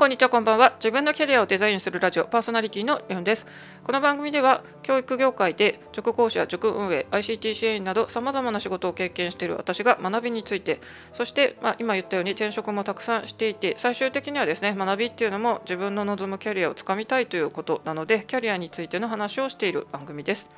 [0.00, 0.72] こんにちはこんばんは。
[0.78, 3.46] 自分のキャリアをデザインするラジオパーソナリティのレオンです。
[3.84, 10.80] この番組では教育業界で塾講師や塾運営 ICT 支援などさまざまな仕事を経験している私が学びについて
[11.12, 20.48] そして、まあ、今言ったように転職もたくさんしていて最終的にはですね学びっていうのも自分の望むキャリアをつかみたいということなのでキャリアについての話をしている番組です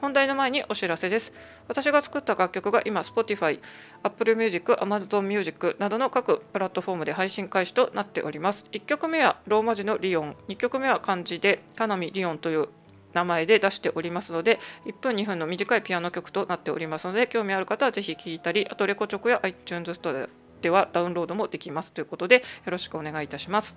[0.00, 1.32] 本題の前にお知らせです。
[1.68, 3.60] 私が作った楽曲が今 Spotify、
[4.02, 8.64] Apple Music、Amazon Music などの各プラットフォームで配信開始となっております。
[8.72, 12.68] 1曲目はローマ字のリオン、2曲目は漢字でカナミリオンという
[13.12, 20.28] 名前で出しておりますので1分2分の短いピアノ曲となっておりますので興味ある方はぜひ聴いたりあとレコチョクや iTunes ストア
[20.62, 23.76] ではダウンロードもできますということでよろしくお願いいたします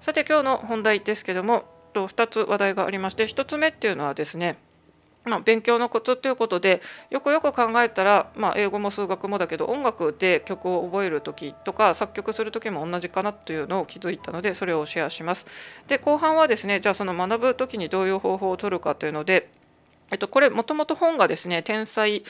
[0.00, 4.58] さて今日の本題ですけども2つ話題がありまして1つ目っていうのはですね
[5.26, 6.80] まあ、勉強のコツということで
[7.10, 15.46] よくよく考えたら、まあ、英語も数学もだけど音楽で曲を覚える時とか作曲する時も同じかなというのを気づいたのでそれをシェアします。
[15.88, 19.50] で後半はですねじゃあその学ぶ時にどういう方法を取るかというので
[20.10, 22.22] えっと、これもともと本がですね「天才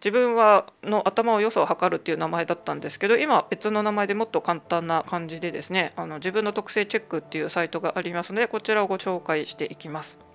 [0.00, 10.29] 自分はの頭を良さを測る」っていう名前だったんですけど今別の名前でもっと簡単な感じでですねあの自分の特性チェックっていうサイトがありますのでこちらをご紹介していきます。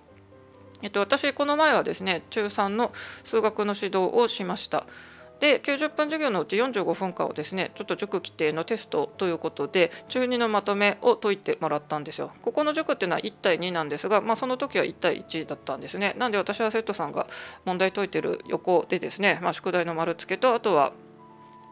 [0.82, 2.92] えっと、私この前はですね中3の
[3.24, 4.86] 数学の指導をしました。
[5.40, 12.32] で90分授業のうち45分間をですねちょっと塾規定のテストということで中2のまとめを解いてもらったんですよ。
[12.40, 16.14] ここの塾っていうのは1対2なんですが、まあ、その時は1対1だったんですね。
[16.18, 17.26] なんで私は生徒さんが
[17.64, 20.92] 問題解いてる横でですね、まあ、宿題の丸付けとあとは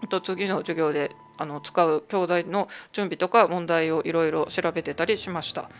[0.08, 5.70] と次の授業であの使う教材の準備とか問題をいろいろ調べてたりしました。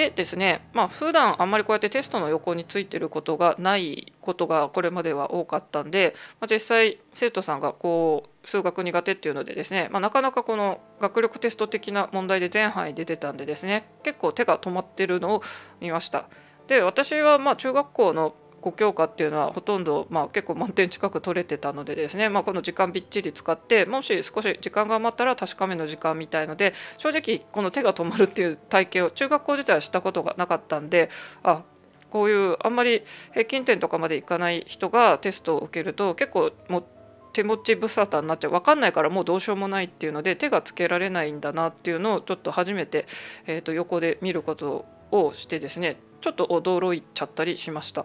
[0.00, 15.42] でですねまあ普段あんまりこうやってテストの横についてることがないことがこれまでは多かったんで、まあ、実際生徒さんがこう数学苦手っていうのでですね、まあ、なかなかこの学力テスト的な問題で全範囲出てたんでですね結構手が止まってるのを
[15.82, 16.24] 見ました。
[16.66, 31.10] で私はまあ中学校の5教科っていうのはほとんど、まあ、結構満点近く取れてたのでですね、まあ、この時間びっちり使ってもし少し時間が余ったら確かめの時間みたいので正直この手が止まるっていう体験を中学校時代はしたことがなかったんで
[31.42, 31.62] あ
[32.10, 36.84] こういうあんまり平均点とかまでいかない人がテストを受けると結構も
[37.32, 43.06] 手持ち無沙汰になっちゃう分かんないからもうどうしようもないっていうので手がつけられないんだなっていうのをちょっと初めて、
[43.46, 48.04] えー、と横で見ることをしてですねちょっと驚いちゃったりしました。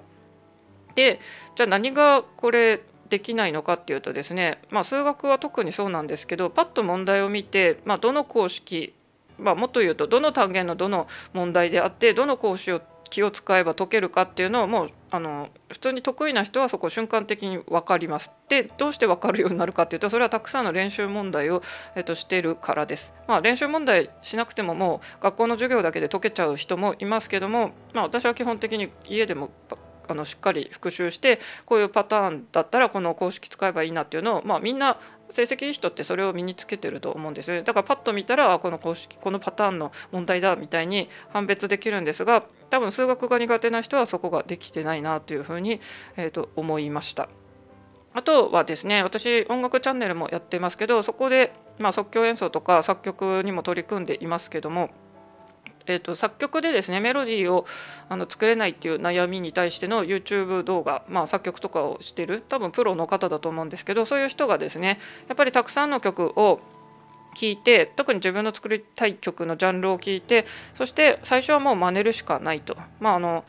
[0.95, 1.19] で
[1.55, 8.93] じゃあ何がこれできないのかっていうとですね、まあ、数学は特にそうなんですけどパッと問題を見て、まあ、どの公式、
[9.37, 18.31] まあ、もっと言うとどの単元のどの問題であってどの公式を気を使えば解けるかっていうのをもうあの普通に得意な人はそこ瞬間的に分かります。
[18.49, 21.61] でどうして分かるようになるかっていうとそれはたくさんの練習問題を、
[21.95, 23.13] えっと、してるからです。
[23.27, 29.51] まあ、練習問題しなくてももう学校の授業だけで解けちゃう人もいますけども、まあ、私は基本的に家でも
[30.07, 34.97] あのしっかり復習してこういうパターンだったらこの公式使えばいいなっていうのを、まあ、みんな
[35.29, 45.81] 成績いい人ってそれを身につけてると思うんですよねだからパッと見たらこの公式このパターンの問題だみたいに判別できるんですが多分数学が苦手な人はそこができてないなというふうに、
[46.17, 47.29] えー、と思いました。
[48.15, 54.89] あとはですね私音楽チャンネルもやってますけどそこで、まあ、即興演奏とか作曲にも取り組んでいますけども
[55.87, 57.65] えーと、作曲でですねメロディーを
[58.09, 66.59] あの作れないっていう悩みに対しての YouTube 動画、まあ、作曲とかをしてる多分プロの方だと思うんですけどそういう人がですねやっぱりたくさんの曲を
[67.35, 72.77] 聴いて特に自分の作りたい曲のジャンルを聞いてそして最初はもう真似るしかないと。
[72.99, 73.43] まああの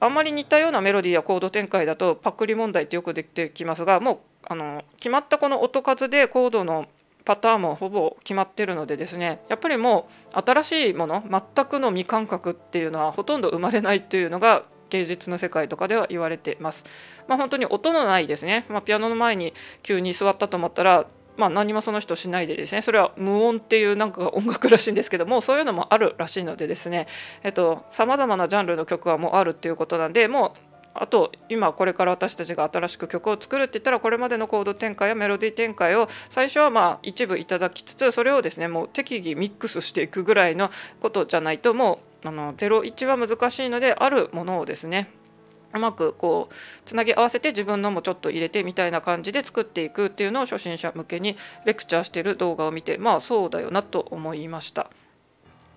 [0.00, 4.18] あんまり似たようなメロディーやコード展開だとパクリ問題ってよくできてきますがもう
[4.48, 6.86] あの決まったこの音数でコードの
[7.24, 16.84] パターンもほぼ決まってるのでですねやっぱりもう新しいもの全くの未感覚っていうのはほとんど生まれないっていうのが芸術の世界とかでは言われてます。
[17.26, 27.06] まあ、本当に音のないですね、まあ、ピアノの前に急に座ったと思ったらまあ、何もその人しないでですねそれは無音っていうなんか音楽らしいんですけどもそういうのもあるらしいのでですね
[27.90, 45.10] さまざまなジャンルの曲はもうあるっていうことなんでもうあと今これから私たちが新しく曲を作るって言ったらこれまでのコード展開やメロディー展開を最初はまあ一部いただきつつそれをですねもう適宜ミックスしていくぐらいのことじゃないともうあの01は難しいのであるものをですね
[45.74, 46.54] うまくこう
[46.84, 54.90] つなぎ合わせて自分のもちょっと入れてみたいな感じで作っていくっていうのを初心者向けにレクチャーしてる動画を見てまあそうだよなと思いました。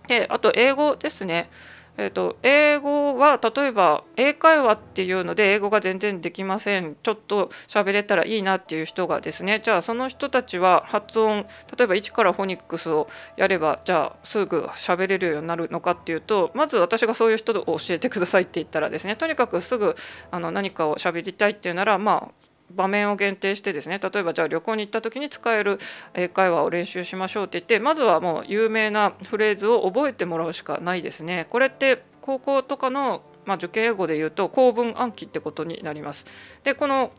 [0.08, 1.50] であと英語ですね
[1.98, 6.96] えーと、英語は例えば英会話っていうので英語が全然できません。
[7.02, 9.62] ちょっと喋れたらいいなっていう人がですね。
[9.64, 11.46] じゃあその人たちは発音
[11.78, 13.08] 例えば1からフォニックスを
[13.38, 19.96] やればじゃあすぐ喋れるようになるのかっていうとまず私がそういう人を教えてくださいって言ったらですねとにかくすぐ
[20.32, 25.80] あの何かを喋りたいっていうならまあ場面を限定してですね例えばじゃあ旅行に行った時に使える
[26.14, 31.46] 英会話を練習しましょうって言ってまずはもう有名なフレーズを覚えてもらうしかないですね。
[31.50, 36.26] これって高校とかの、まあ、受験英語で言うと構文暗記ってことになります。
[36.64, 37.12] でこの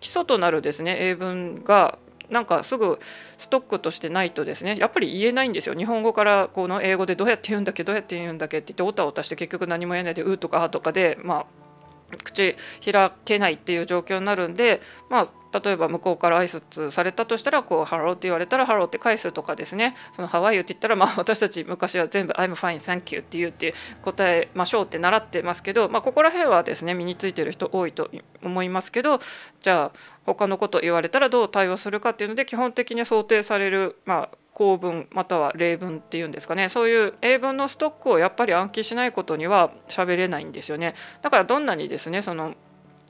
[0.00, 1.98] 基礎となるですね英文が
[2.30, 2.98] なんかすぐ
[3.38, 11.63] ストックとしてないとですねやっぱり言えないんですよ日本語からこの英語でどうやって言うんだっけどうやって言うんだっけって言っておたおたして結局何も言えないで「う」とか「あ」とかでまあ
[12.16, 28.10] 口開けないっていう状況になるんで、まあ、例えば向こうから挨拶されたとしたらこう「Hello」って言われたら「Hello」って返すとかですね「そのハワイユ」って言ったら、まあ、私たち昔は全部「I'm fine thank you」って言うって答えましょうって習ってますけど、まあ、ここら辺はですね身についてる人多いと
[28.42, 29.20] 思いますけど
[29.62, 42.54] じゃあ他のこと言われたらどう対応するかっていうので基本的に想定される、まあ、構文または例文っていうんですかねそういう英文のストックをやっぱり暗記しないことには喋れないんですよねだからどんなにですねその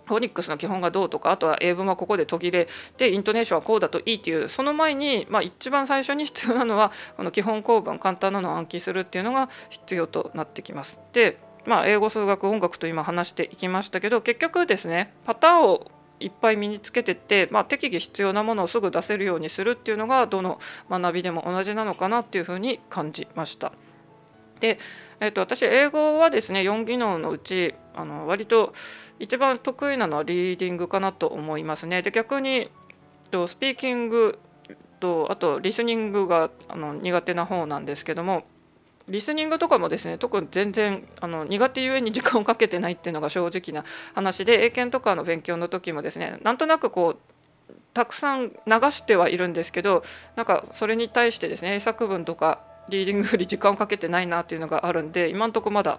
[0.06, 2.68] フォニックスの基本がどうとかあとは英文はここで途切れ
[2.98, 10.98] でイントネーションはこうだといいっていうその前に、まあ、一番最初に必要なのはこの基本構文簡単なのを暗記するっていうのが必要となってきます。
[11.12, 15.90] でまあ、英語数学音楽と今話していきましたけど結局ですねパターンを
[16.24, 20.58] いっぱい身につけてって、まあ、適宜必要なものをすぐ出せるようにするっていうのがどの
[20.90, 23.72] 学びでも同じなのかなっていうふうに感じました。
[24.60, 24.78] で、
[25.20, 28.72] えー、と私英語はですね4技能のうちあの割と
[29.18, 32.02] 一番得意なのはリーディングかなと思いますね。
[32.02, 32.70] で逆に
[33.30, 34.38] とスピーキング
[35.00, 38.44] とあとリスニングがあの苦手な方なんですけども
[39.08, 50.02] リスニングとかもですね特に全然あの苦手ゆえに時間をかけてないっていうのが正直な話で英検とかの勉強の時もですねなんとなくこうたくさん流してはいるんですけど
[50.36, 55.98] なんかそれに対してですね英作文とかリーディングより時間をかけてないなっていうのがあるんで今んとこまだ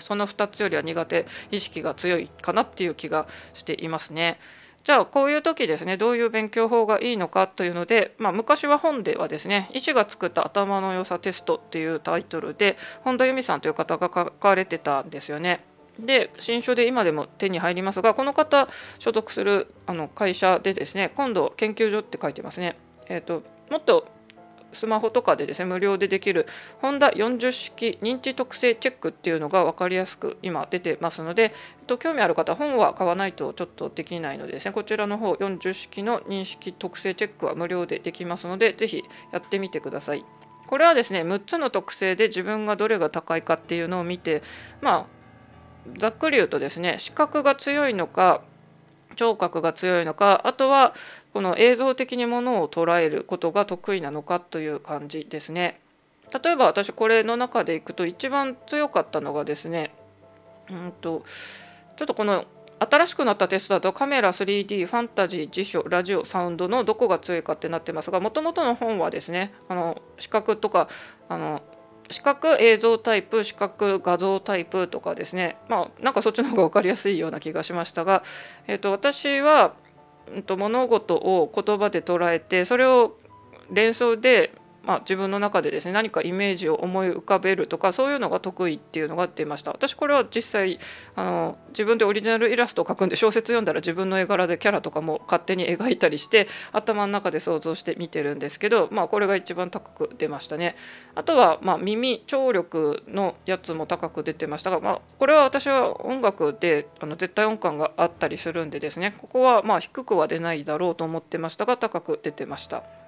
[0.00, 4.38] その2つよりは苦手意識が強いかなっていう気がしていますね。
[4.86, 15.64] じゃあこういう時ですねどういう勉強法がいいのかというので、まあ、昔は本ではですね医師が作った頭の良さテストっていうタイトルで本田由美さんという方が書かれてたんですよね。
[15.98, 18.68] で新書で今でも手に入りますがこの方
[19.00, 22.78] 所属するあの会社でですね今度研究所って書いてますね。
[23.08, 24.06] えーともっと
[24.72, 26.46] スマホとかでですね無料でできる
[26.80, 31.50] ホンダ40式認知特性チェックっていうのが分かりやすく今出てますので、えっ
[31.86, 40.24] と、興味ある方本は買わないとちょっとできないのでですねこちらの方40式の認識特性チェックは無料でできますので是非やってみてください。
[40.66, 44.42] これはですね6つの特性で自分がどれが高いかっていうのを見て
[44.80, 45.16] まあ
[45.98, 48.42] ざっくり言うとですね視覚が強いのか
[49.16, 50.94] 聴覚が強いのかあとは
[51.32, 55.80] この映像的にものを捉えることが得意なのかという感じですね。
[56.42, 59.92] 例えば私これの中でいくと一番強かったのがですね
[60.70, 61.24] うんと
[61.96, 62.44] ちょっとこの
[62.78, 70.88] 新しくなったテストだとカメラ 3D ファンタジー辞書ラジオサウンドのどこが強いかってなってますがもともとの本はですねあの視覚とか
[71.28, 71.62] あの
[72.10, 75.56] 視覚映像タイプ視覚画像タイプとかですね。
[75.68, 78.22] まあなんかそっちの方が分かりやすいような気がしましたが、
[78.66, 79.74] えーと、私は、
[80.28, 83.16] えーと物事を言葉で捉えてそれを
[83.70, 84.52] 連想で
[84.86, 90.78] まあ、自分の中でですね何かイメージを思い浮かべるとかそういうのが得意っていうのが出ました私これは実際
[91.16, 100.76] あの自分でオリジナルイラストを描くんで小説読んだら自分の絵柄でキャラとかも勝手に描いたりして頭の中で想像して見てるんですけど、まあ、これが一番高く出ましたね
[101.16, 113.05] あとは、まあ、耳聴力のやつも高く出てましたが、まあ、これは私は音楽であの絶対音感があったりするんでですねここはまあ低くは出ないだろうと思ってましたが高く出てました。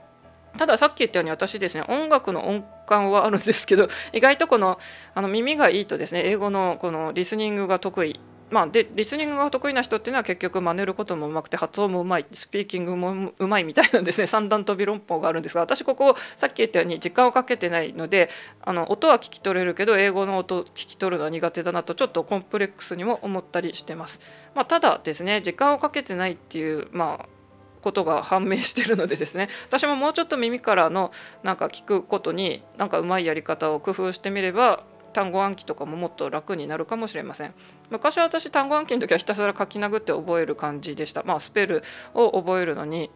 [0.56, 4.78] たださっき言ったように私ですね音楽の音感はあるんですけど 意外とこの
[5.14, 8.20] あの耳がいいとですね英語のこのリスニングが得意。
[8.50, 12.24] まあ、でリスニングが得意な人っていうのは結局真似ることもうまくて発音もうまい。
[12.32, 14.26] スピーキングもうまいみたいなんですね。
[14.26, 18.30] 三段飛び論法があるんですが私ここさっき言ったように時間をかけてないので
[18.62, 24.18] あの音は聞き取れるけど英語の音聞き取るのは苦手だなとちょっとコンプレックスにも思ったりしてます。
[24.54, 27.37] まあ、ただですね時間をかけてないっていうまあ
[27.80, 29.48] ことが判明してるのでですね。
[29.68, 34.82] 私ももうちょっと耳からのなんか聞くことになんかうまいやり方を工夫してみれば
[35.12, 37.54] 単語暗記とかももっと楽になるかもしれません。
[37.90, 41.22] 昔は私単語暗記の時はひたすら書き殴って覚える感じでした。
[41.22, 41.82] まあスペル
[42.14, 43.10] を覚えるのに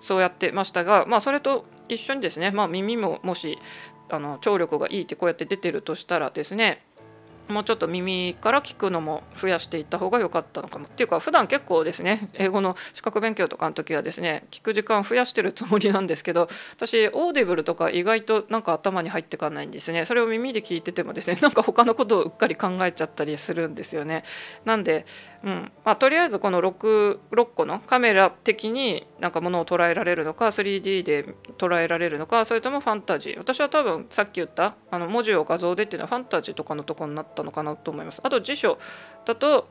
[0.00, 3.58] そうやってましたがまあそれと一緒にですねまあ耳ももし
[4.10, 6.84] あの聴力がいいってこうやって出てるとしたらですね
[7.48, 10.86] もうちょっと耳から聞くのも増やしていった方が良かったのかも。
[10.86, 20.04] っていうか普段結構ですね英語の資格勉強とかの時はですね聞く時間増やしてるつもりなんですけど私オーディブルとか意外となんか頭に入ってかないんですね。
[20.04, 24.24] それを耳で聞いててもですね なんか他のことをうっかり考えちゃったりするんですよね。
[24.64, 25.04] なんで、
[25.44, 33.38] うんまあ、とりあえずこの 6, 6個のカメラ的になんかものを捉えられるのか 3D で捉えられるのかそれともファンタジー。
[33.38, 38.78] 私は多分さっき言ったあの文字を画像でっていうのはファンタジーとかのとこになってたのかなと思いますあと辞書
[39.24, 39.68] だと,、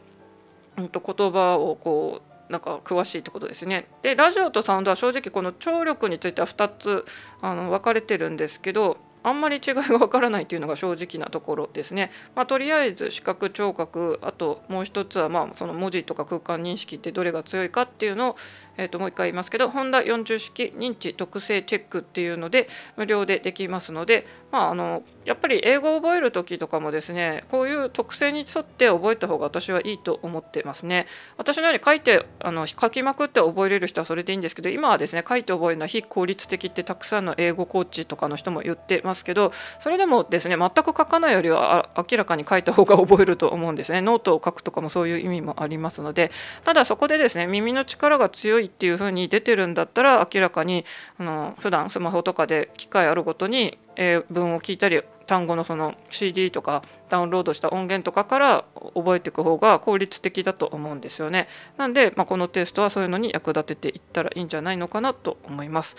[0.77, 3.87] うん、と言葉をこうなんか詳しいってことですね。
[4.01, 7.05] でラジオとサウンドは正直この聴力については2つ
[7.41, 12.11] あの分かれてるんですけどあんまり違いがわからないというのが正直なところですね。
[12.35, 18.35] まあ、とりあえず視覚聴覚あともう一つはまあその文字とか空間認識ってどれが強いかっていうのを、
[18.77, 31.07] えー、ともう一回言いますけど本田40式認知特性チェックっていうので無料でできますので、まあ、あのやっぱり英語を覚える時とかもですねこういう特性に沿って覚えた方が私はいいと思ってますね。
[31.37, 46.31] 私のように書いてあの書きまくって覚えれる人はそれでいいんですけど今はですね書いて覚えるのは非効率的ってたくさんの英語コーチとかの人も言ってますますけどそれでもですね全く書かないよりは明らかに書いた方が覚えると思うんですねノートを書くとかもそういう意味もありますので
[46.63, 50.85] ただそこでですね耳の力が強いっていう風に出てるんだったら明らかに
[51.17, 58.65] あの普段スマホとかで機械あるごとに英文を聞いたり単語のその CD とかダウンロードした音源とかから
[58.95, 61.47] 覚えていく方が効率的だと思うんですよね。
[61.77, 65.95] なんで、まあ、このテストはそういうのに役立てていったらいいんじゃないのかなと思います。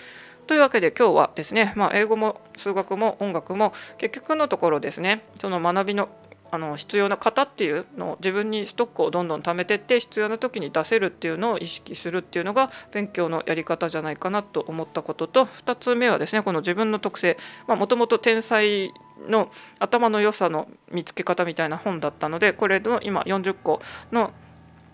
[0.52, 6.10] というわけで今日はですね、まあ、英語も数学も音楽も結局のところですねその学びの
[6.50, 17.38] あの必要な方っていうのを自分にストックをどんどん貯めてって必要な時に出せるっていうのを意識するっていうのが勉強のやり方じゃないかなと思ったことと2つ目はですねこの自分の特性。
[17.66, 18.92] もともと天才
[19.26, 23.80] の頭の良さの見つけ方みたいな本だったのでこれの今40個
[24.12, 24.32] の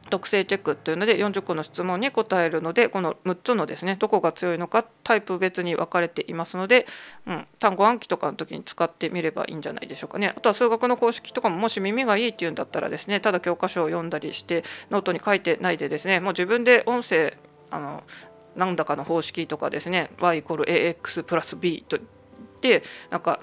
[0.08, 6.86] 特性チェックっていうので40個の質問に答えるのでこの6つのですねどこが強いのかタイプ別に分かれていますので、
[7.26, 10.34] うん、単語暗記とかの時に使ってみればいいんじゃないでしょうかね。
[10.36, 17.36] あとは数学の公式とかももし耳がいいっていうんだったらですねただ教科書を読んだりしてノートに書いてないでですねもう自分で音声
[17.70, 18.02] あの
[18.56, 23.40] 何だかの方式とかですね y=ax+b と言ってなんか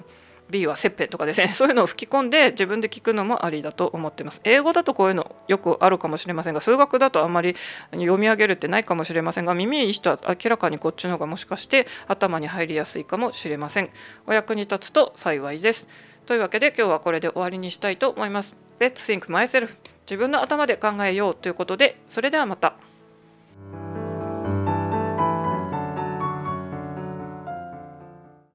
[0.50, 1.48] B は切片とかですね。
[1.54, 4.40] そういうのを吹き込んで自分で聞くのもありだと思ってます。
[4.44, 7.56] 英語だとこういうのよくあるかもしれませんが数学だとあんまり
[7.92, 13.90] 読み上げるってないかもしれませんが耳いい人は明らかにこっちの方がもしかして頭に入りやすいかもしれません。
[14.26, 15.88] お役に立つと幸いです。
[16.26, 18.54] というわけで今日はこれで終わりにしたいと思います。
[18.78, 19.70] Let's think myself
[20.06, 22.74] 自分の頭で考えようということでそれではまた。